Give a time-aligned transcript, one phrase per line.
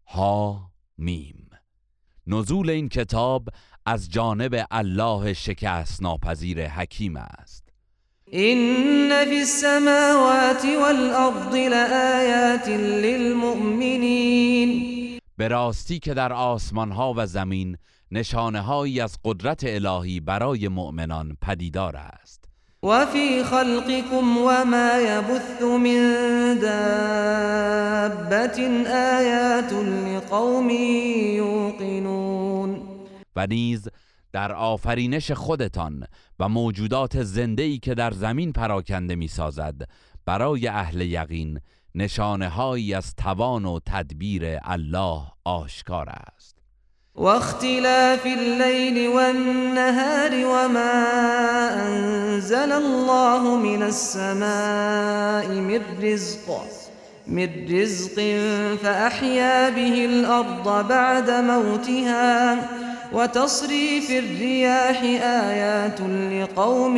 [0.07, 1.51] ها میم
[2.27, 3.49] نزول این کتاب
[3.87, 7.64] از جانب الله شکست ناپذیر حکیم است.
[8.37, 12.69] این فی السماوات والارض لآیات
[13.03, 14.71] للمؤمنین
[15.37, 17.77] به راستی که در آسمان ها و زمین
[18.11, 22.45] نشانه هایی از قدرت الهی برای مؤمنان پدیدار است.
[22.83, 28.59] وفي خلقكم وما يبث من دابة
[28.89, 30.71] آيات لقوم
[31.37, 32.81] يوقنون.
[33.37, 33.89] و نیز
[34.35, 36.05] در آفرینش خودتان
[36.39, 39.75] و موجودات زنده‌ای که در زمین پراکنده می‌سازد
[40.27, 41.61] برای اهل یقین
[41.95, 46.59] نشانه هایی از توان و تدبیر الله آشکار است.
[47.15, 51.05] واختلاف الليل والنهار وما
[51.87, 56.61] أنزل الله من السماء من رزق
[57.27, 58.15] من رزق
[58.83, 62.84] فأحيا به الأرض بعد موتها.
[63.15, 66.97] وتصريف الرياح آيات لقوم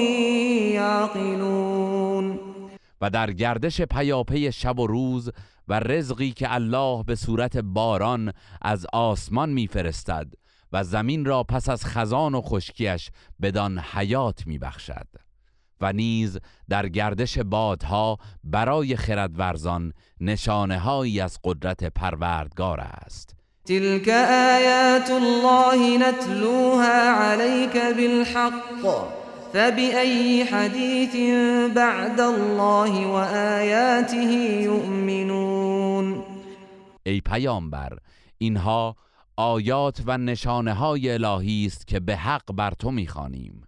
[0.74, 2.38] يعقلون.
[3.00, 5.30] و در گردش پیاپی شب و روز
[5.68, 10.32] و رزقی که الله به صورت باران از آسمان میفرستد
[10.72, 13.10] و زمین را پس از خزان و خشکیش
[13.42, 15.06] بدان حیات میبخشد
[15.80, 23.35] و نیز در گردش بادها برای خردورزان نشانه هایی از قدرت پروردگار است.
[23.66, 24.08] تلك
[24.58, 28.84] آيات الله نتلوها عليك بالحق
[29.52, 31.16] فبأي حديث
[31.74, 34.30] بعد الله وآياته
[34.62, 36.24] يؤمنون؟
[37.06, 37.98] ای پیامبر
[38.38, 38.96] اینها
[39.36, 43.62] آیات و نشانه های الهی است که به حق بر تو می‌خوانیم.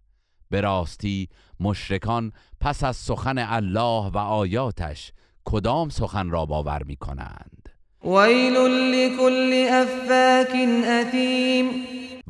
[0.50, 1.28] به راستی
[1.60, 5.12] مشرکان پس از سخن الله و آیاتش
[5.44, 7.68] کدام سخن را باور می‌کنند؟
[8.04, 8.56] ویل
[8.94, 11.70] لکل افاک اثیم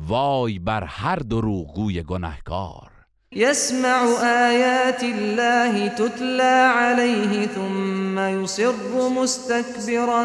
[0.07, 2.89] وای بر هر دروغگوی گناهکار.
[3.31, 8.73] یسمع آیات الله تتلا علیه ثم یصر
[9.21, 10.23] مستكبرا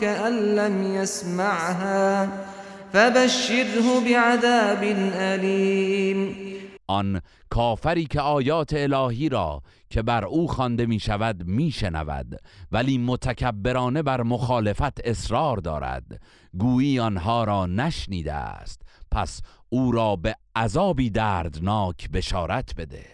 [0.00, 2.28] كأن لم يسمعها.
[2.92, 4.82] فبشره بعذاب
[5.14, 6.36] الیم
[6.90, 7.20] آن
[7.50, 12.40] کافری که آیات الهی را که بر او خوانده می شود می شنود
[12.72, 16.04] ولی متکبرانه بر مخالفت اصرار دارد.
[16.58, 18.82] گویی آنها را نشنیده است.
[19.10, 23.04] پس او را به عذابی دردناک بشارت بده.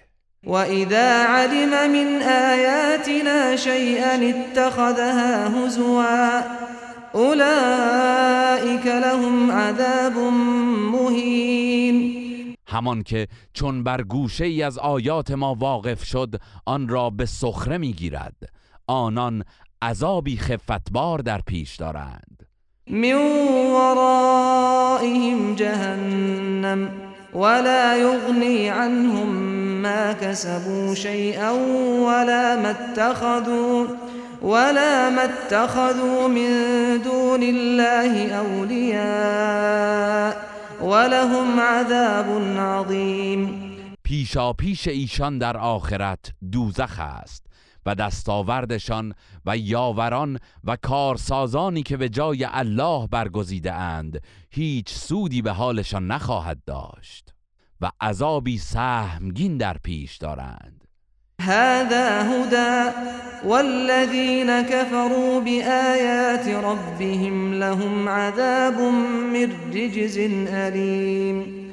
[0.46, 6.42] وإذا علم من آياتنا شيئا اتخذها هزوا
[7.14, 10.16] أولئك لهم عذاب
[10.92, 11.75] مهين.
[12.66, 17.78] همان که چون بر گوشه ای از آیات ما واقف شد آن را به سخره
[17.78, 18.36] می‌گیرد.
[18.86, 19.44] آنان
[19.82, 22.46] عذابی خفتبار در پیش دارند.
[22.90, 23.14] من
[23.72, 26.90] ورائهم جهنم
[27.34, 29.28] ولا يغني عنهم
[29.82, 31.50] ما كسبوا شيئا
[32.06, 33.86] ولا ما اتخذوا
[34.42, 36.50] ولا ما اتخذوا من
[37.04, 39.66] دون الله أولياء
[40.80, 47.46] ولهم عذاب عظيم پیشا پیش ایشان در آخرت دوزخ است
[47.86, 49.14] و دستاوردشان
[49.46, 56.64] و یاوران و کارسازانی که به جای الله برگزیده اند هیچ سودی به حالشان نخواهد
[56.66, 57.34] داشت
[57.80, 60.85] و عذابی سهمگین در پیش دارند.
[61.40, 62.96] هذا هدى
[63.44, 68.80] والذين كفروا بآيات ربهم لهم عذاب
[69.32, 71.66] من رجز أليم.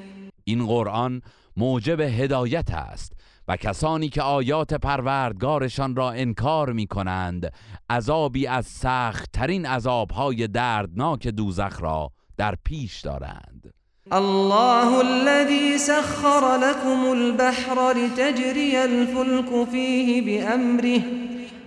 [0.43, 1.21] این قرآن
[1.57, 3.13] موجب هدایت است
[3.47, 7.53] و کسانی که آیات پروردگارشان را انکار می کنند
[7.89, 13.73] عذابی از سخت ترین عذابهای دردناک دوزخ را در پیش دارند.
[14.13, 21.01] الله الذي سخر لكم البحر لتجري الفلك فيه بأمره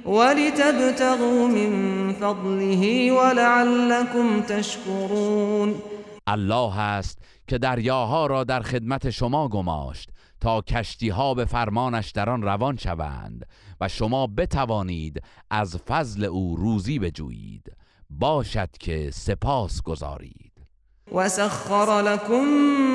[0.04, 5.74] ولتبتغوا من فضله ولعلكم تشكرون.
[6.28, 10.10] الله است که دریاها را در خدمت شما گماشت
[10.40, 13.46] تا کشتی ها به فرمانش در آن روان شوند
[13.80, 17.72] و شما بتوانید از فضل او روزی بجویید.
[18.10, 20.45] باشد که سپاس گذارید.
[21.12, 22.44] وسخر لكم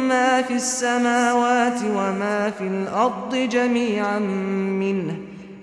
[0.08, 5.18] ما في السماوات وما في الأرض جميعا منه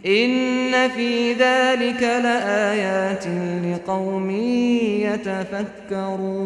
[0.07, 3.27] إن في ذلك لآيات
[3.67, 4.31] لقوم
[5.91, 6.39] يتفكرون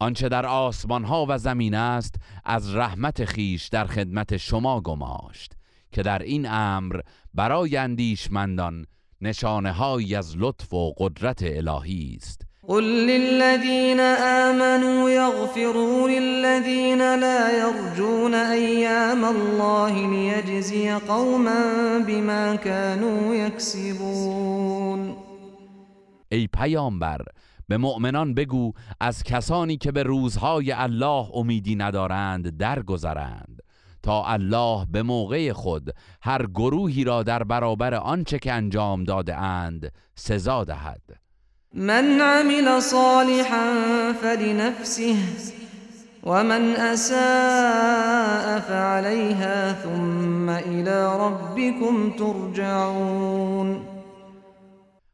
[0.00, 2.14] آنچه در آسمان ها و زمین است
[2.44, 5.52] از رحمت خیش در خدمت شما گماشت
[5.92, 7.00] که در این امر
[7.34, 8.86] برای اندیشمندان
[9.20, 12.42] نشانه های از لطف و قدرت الهی است.
[12.68, 25.16] قل للذين آمنوا يغفروا للذين لا يرجون أيام الله ليجزي قوما بما كانوا يكسبون
[26.32, 27.22] ای پیامبر
[27.68, 33.60] به مؤمنان بگو از کسانی که به روزهای الله امیدی ندارند درگذرند.
[34.02, 35.90] تا الله به موقع خود
[36.22, 41.23] هر گروهی را در برابر آنچه که انجام داده اند سزا دهد.
[41.76, 43.72] من عمل صالحا
[44.12, 45.16] فلنفسه
[46.22, 53.80] ومن اساء فعليها ثم الى ربكم ترجعون.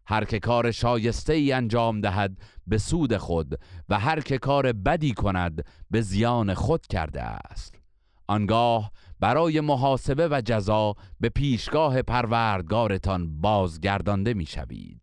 [0.07, 2.37] هر که کار شایسته ای انجام دهد
[2.67, 7.75] به سود خود و هر که کار بدی کند به زیان خود کرده است.
[8.27, 15.00] آنگاه برای محاسبه و جزا به پیشگاه پروردگارتان بازگردانده می‌شوید.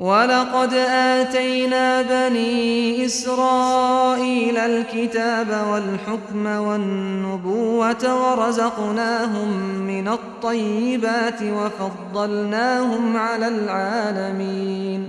[0.00, 0.74] ولقد
[1.20, 9.48] آتينا بني إسرائيل الكتاب والحكم والنبوة ورزقناهم
[9.86, 15.06] من الطيبات وفضلناهم على العالمين.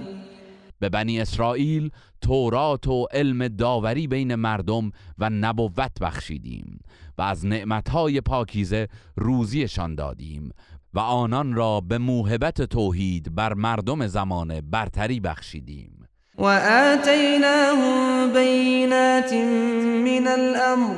[0.82, 1.92] به بنی اسرائیل
[2.22, 6.80] تورات و علم داوری بین مردم و نبوت بخشیدیم
[7.18, 10.52] و از نعمتهای پاکیزه روزیشان دادیم
[10.94, 16.08] و آنان را به موهبت توحید بر مردم زمان برتری بخشیدیم.
[16.38, 16.46] و
[16.94, 19.34] آتیناهم بینات
[20.04, 20.96] من الامر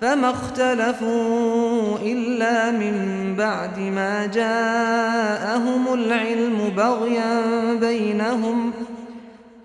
[0.00, 2.96] فما اختلفوا الا من
[3.36, 7.40] بعد ما جاءهم العلم بغيا
[7.80, 8.72] بينهم.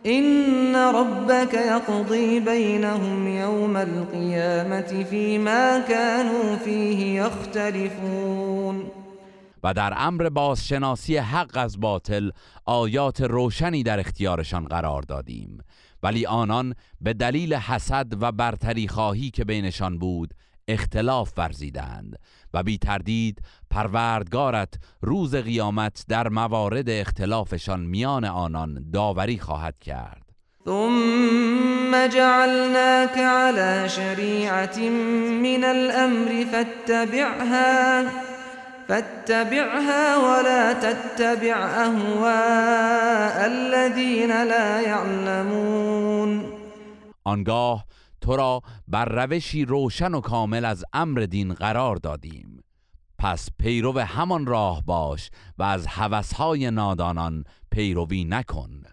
[0.06, 8.64] إن ربك يقضي بينهم يوم القيامة فيما كانوا فيه يختلفون.
[9.65, 12.31] و در امر بازشناسی حق از باطل
[12.65, 15.57] آیات روشنی در اختیارشان قرار دادیم.
[16.03, 20.33] ولی آنان به دلیل حسد و برتری خواهی که بینشان بود
[20.67, 22.15] اختلاف ورزیدند
[22.53, 30.21] و بی تردید پروردگارت روز قیامت در موارد اختلافشان میان آنان داوری خواهد کرد.
[30.65, 34.89] ثم جعلناك على شريعة
[35.44, 38.34] من الأمر فاتبعها.
[38.87, 46.45] فاتبعها ولا تتبع اهواء الذين لا يعلمون.
[47.23, 47.85] آنگاه
[48.21, 52.63] تو را بر روشی روشن و کامل از امر دین قرار دادیم.
[53.19, 58.83] پس پیرو همان راه باش و از هوسهای نادانان پیروی نکن.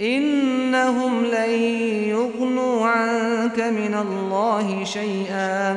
[0.00, 1.50] انهم لن
[2.08, 5.76] یغنوا عنك من الله شیئا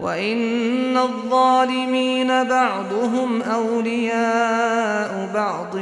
[0.00, 5.74] وإن الظالمين بعضهم أولياء بعض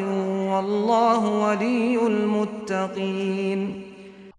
[0.53, 3.85] والله ولي المتقين.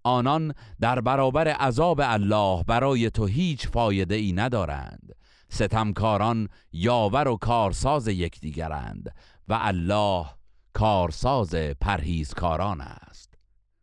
[0.03, 5.11] آنان در برابر عذاب الله برای تو هیچ فایده ای ندارند.
[5.49, 9.13] ستمکاران یاور و کارساز یکدیگرند
[9.47, 10.25] و الله
[10.73, 13.14] کارساز پرهیزکاران است.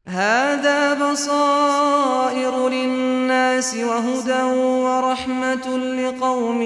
[0.09, 4.43] هذا بصائر للناس وهدى
[4.83, 6.63] ورحمة لقوم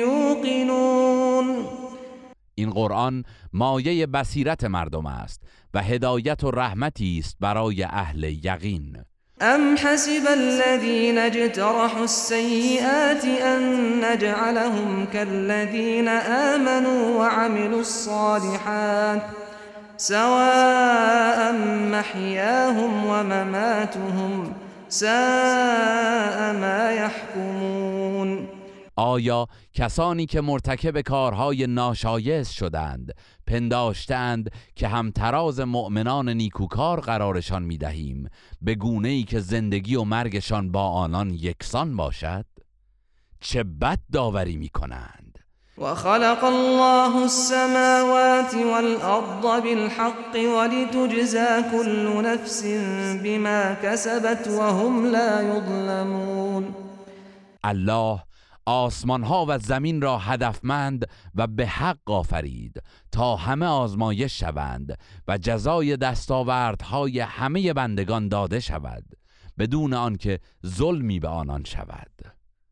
[0.00, 1.66] يوقنون.
[2.54, 5.40] این قرآن مایه بصیرت مردم است
[5.74, 8.96] و هدایت و رحمتی است برای أهل یقین.
[9.42, 19.45] أم حسب الذين اجترحوا السيئات أن نجعلهم كالذين آمنوا وعملوا الصالحات؟
[19.96, 21.52] سواء
[21.92, 24.54] محياهم ومماتهم
[24.88, 28.48] ساء ما يحكمون.
[28.96, 33.12] آیا کسانی که مرتکب کارهای ناشایست شدند
[33.46, 38.28] پنداشتند که همتراز مؤمنان نیکوکار قرارشان می‌دهیم
[38.62, 42.46] به گونه ای که زندگی و مرگشان با آنان یکسان باشد؟
[43.40, 45.25] چه بد داوری می کنند
[45.78, 52.64] وخلق الله السماوات والأرض بالحق ولتجزى كل نفس
[53.24, 56.74] بما كسبت وهم لا يظلمون.
[57.64, 58.22] الله
[58.66, 65.38] آسمان ها و زمین را هدفمند و به حق آفرید تا همه آزمایش شوند و
[65.38, 69.04] جزای دستاوردهای همه بندگان داده شود
[69.58, 72.35] بدون آنکه ظلمی به آنان شود.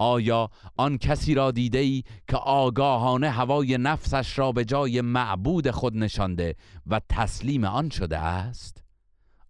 [0.00, 5.96] آیا آن کسی را دیده ای که آگاهانه هوای نفسش را به جای معبود خود
[5.96, 6.54] نشانده
[6.86, 8.84] و تسلیم آن شده است؟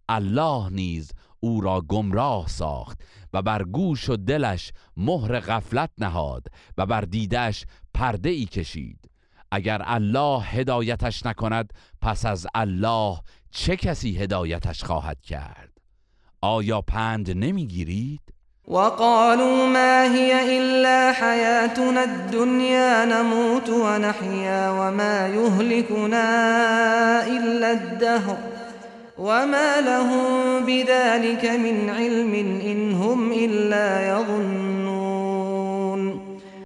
[0.09, 3.01] الله نیز او را گمراه ساخت
[3.33, 9.09] و بر گوش و دلش مهر غفلت نهاد و بر دیدش پرده ای کشید.
[9.51, 13.17] اگر الله هدایتش نکند پس از الله
[13.51, 15.77] چه کسی هدایتش خواهد کرد؟
[16.41, 18.21] آیا پند نمی‌گیرید؟
[18.67, 26.27] وقالوا ما هي إلا حياتنا الدنيا نموت ونحيا وما يهلكنا
[27.27, 28.37] إلا الدهر
[29.17, 35.11] وما لهم بذلك من علم إن هم إلا يظنون.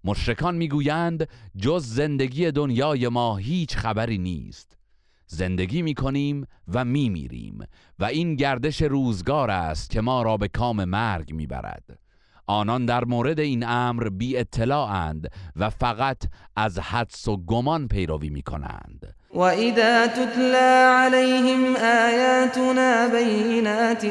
[0.03, 4.77] مشرکان میگویند جز زندگی دنیای ما هیچ خبری نیست.
[5.27, 7.63] زندگی می کنیم و می میریم
[7.99, 11.99] و این گردش روزگار است که ما را به کام مرگ می برد.
[12.47, 16.17] آنان در مورد این امر بی اطلاعند و فقط
[16.55, 24.05] از حدس و گمان پیروی می کنند و اذا تتلا علیهم آیاتنا بینات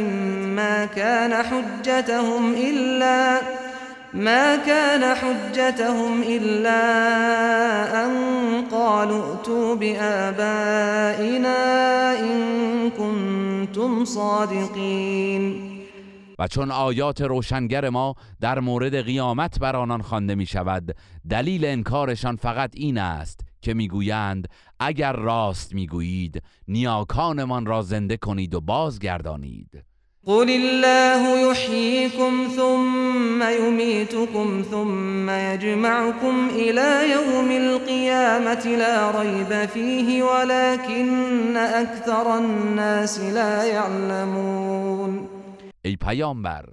[0.57, 3.41] ما كان حجتهم الا
[4.15, 6.83] ما كان حجتهم إلا
[8.05, 8.13] أن
[8.71, 11.59] قالوا ائتوا بآبائنا
[12.21, 15.75] إن كنتم صادقين.
[16.39, 20.97] و چون آیات روشنگر ما در مورد قیامت بر آنان خوانده می شود
[21.31, 24.49] دلیل انکارشان فقط این است که می‌گویند
[24.81, 29.94] اگر راست می‌گویید نیاکانمان را زنده کنید و بازگردانید.
[30.27, 42.39] قل الله يحييكم ثم يميتكم ثم يجمعكم إلى يوم القيامة لا ريب فيه ولكن أكثر
[42.39, 45.29] الناس لا يعلمون.
[45.85, 46.65] ای پیامبر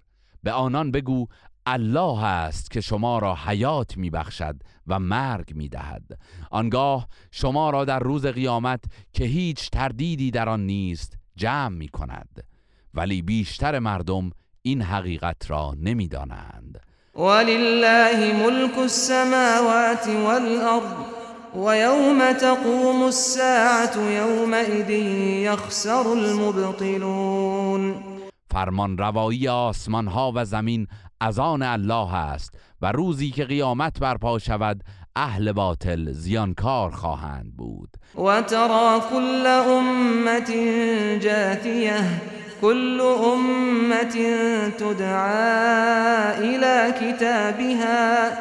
[0.43, 1.27] به آنان بگو
[1.65, 4.55] الله است که شما را حیات میبخشد
[4.88, 6.20] و مرگ می‌دهد.
[6.51, 12.50] آنگاه شما را در روز قیامت که هیچ تردیدی در آن نیست جمع می کند
[12.93, 14.31] ولی بیشتر مردم
[14.62, 16.79] این حقیقت را نمی‌دانند.
[17.15, 21.21] ولله ملک السماوات والارض
[21.55, 24.89] ويوم تقوم الساعة يومئذ
[25.45, 27.95] يخسر المبطلون.
[28.51, 30.88] فرمان روایی آسمان ها و زمین
[31.19, 34.83] از آن الله است و روزی که قیامت برپا شود
[35.15, 37.89] اهل باطل زیانکار خواهند بود.
[38.15, 40.51] و ترى كل امت
[41.24, 42.21] جاثیه
[42.62, 44.15] كل أمة
[44.77, 48.32] تدعى إلى كتابها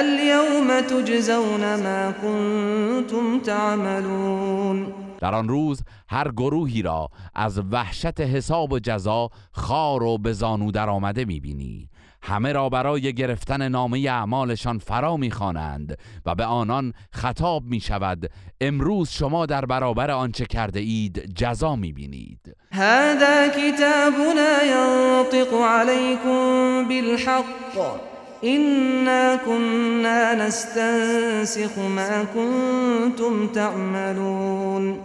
[0.00, 4.86] اليوم تجزون ما كنتم تعملون.
[5.20, 10.70] در آن روز هر گروهی را از وحشت حساب و جزا خار و به زانو
[10.70, 11.88] در آمده می‌بینی.
[12.26, 19.10] همه را برای گرفتن نامه اعمالشان فرا می‌خوانند و به آنان خطاب می شود امروز
[19.10, 22.56] شما در برابر آنچه کرده اید جزا می‌بینید.
[22.72, 28.00] هذا کتابنا ینطق علیکم بالحق.
[28.44, 34.98] إنا كنا نستنسخ ما كنتم تعملون.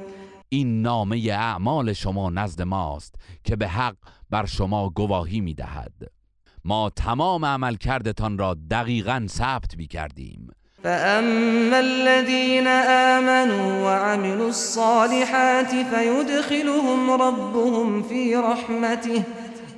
[0.49, 3.95] این نامه اعمال شما نزد ماست که به حق
[4.29, 6.18] بر شما گواهی می‌دهد.
[6.65, 10.47] ما تمام عمل کردتان را دقیقا ثبت بی کردیم
[10.83, 12.67] فأما الذين
[13.17, 19.23] آمنوا وعملوا الصالحات فيدخلهم ربهم في رحمته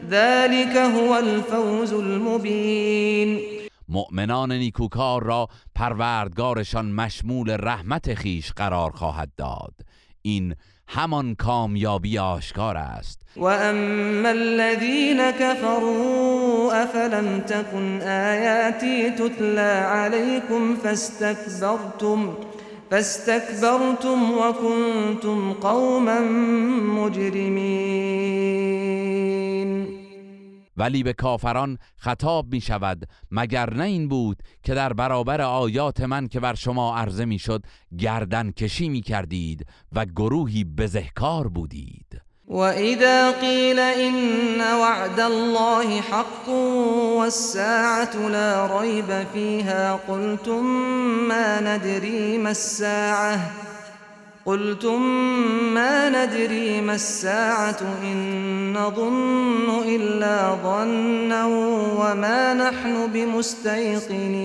[0.09, 3.39] ذلك هو الفوز المبين.
[3.89, 9.73] مؤمنان نیکوکار را پروردگارشان مشمول رحمت خیش قرار خواهد داد.
[10.21, 10.55] این
[10.93, 13.21] همان کامیابی آشکار است.
[13.37, 22.33] و اما الذين كفروا افلم تكن آیاتی تتلى عليكم فاستكبرتم
[22.91, 26.19] فاستكبرتم وكنتم قوما
[26.99, 29.00] مجرمين
[30.77, 36.27] ولی به کافران خطاب می شود مگر نه این بود که در برابر آیات من
[36.27, 37.63] که بر شما عرضه می شد
[37.97, 46.49] گردن کشی می کردید و گروهی بزهکار بودید؟ و اذا قیل این وعد الله حق
[47.17, 50.61] والساعة لا ریب فیها قلتم
[51.27, 53.70] ما ندری ما الساعه
[54.45, 55.01] قلتم
[55.73, 61.45] ما ندري ما الساعة إن نظن إلا ظنا
[61.99, 64.41] وما نحن بمستيقنين.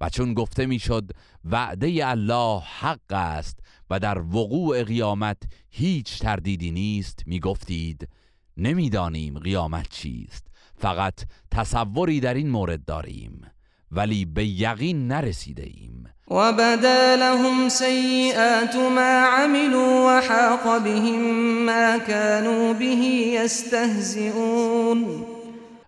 [0.00, 1.10] و چون گفته می‌شد
[1.44, 3.58] وعده الله حق است
[3.90, 8.08] و در وقوع قیامت هیچ تردیدی نیست می‌گفتید
[8.56, 11.14] نمی‌دانیم قیامت چیست فقط
[11.50, 13.46] تصوری در این مورد داریم.
[13.92, 16.06] ولی به یقین نرسیده ایم.
[16.30, 21.20] وبدا لهم سيئات ما عملوا وحاق بهم
[21.66, 22.86] ما كانوا به
[23.34, 25.06] يستهزئون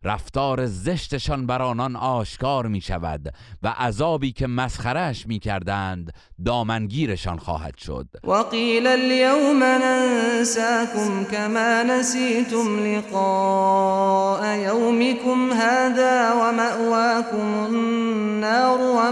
[0.04, 6.12] رفتار زشتشان بر آنان آشکار می شود و عذابی که مسخرش می کردند
[6.44, 8.06] دامنگیرشان خواهد شد.
[8.24, 17.91] وقيل اليوم ننساكم كما نسيتم لقاء يومكم هذا ومأواكم النار.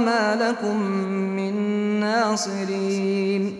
[0.00, 0.76] وما لكم
[1.36, 1.54] من
[2.00, 3.56] ناصرين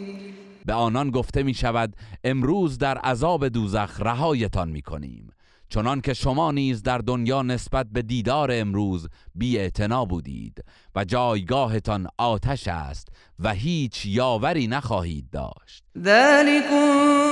[0.65, 5.31] به آنان گفته می شود امروز در عذاب دوزخ رهایتان می کنیم
[5.71, 9.71] چنان که شما نیز در دنیا نسبت به دیدار امروز بی
[10.09, 10.65] بودید
[10.97, 13.09] و جایگاهتان آتش است
[13.39, 15.85] و هیچ یاوری نخواهید داشت.
[15.99, 16.87] ذلكم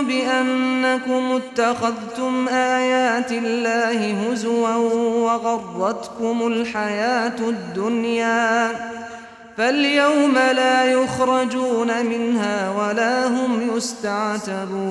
[0.08, 4.76] بأنكم اتخذتم آيات الله هزوا
[5.26, 8.70] وغرتكم الحياة الدنيا
[9.56, 14.88] فاليوم لا يخرجون منها ولا هم يستعتبون.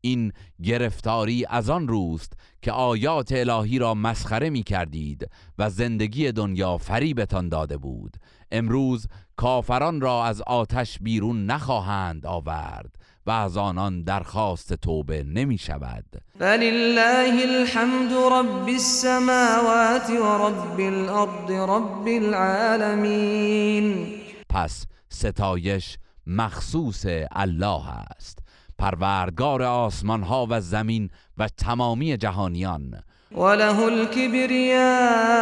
[0.00, 6.78] این گرفتاری از آن روست که آیات الهی را مسخره می کردید و زندگی دنیا
[6.78, 8.16] فریبتان داده بود.
[8.52, 12.94] امروز کافران را از آتش بیرون نخواهند آورد
[13.26, 16.04] و از آنان درخواست توبه نمی شود
[16.38, 24.06] فلله الحمد رب السماوات و رب الارض رب العالمین
[24.48, 28.39] پس ستایش مخصوص الله است.
[28.80, 33.02] پروردگار آسمان ها و زمین و تمامی جهانیان.
[33.32, 35.38] وله الكبرياء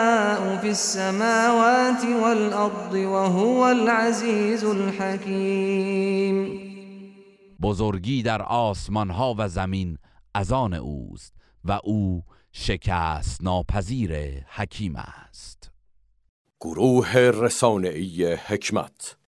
[0.57, 6.49] في السماوات والأرض وهو العزيز الحكيم
[7.63, 9.99] بزرگی در آسمان ها و زمین
[10.35, 12.23] از آن اوست و او
[12.53, 14.13] شکست ناپذیر
[14.49, 15.71] حکیم است.
[16.61, 19.19] گروه رسانه‌ای حکمت